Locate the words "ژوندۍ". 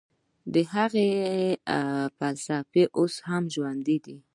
3.53-3.97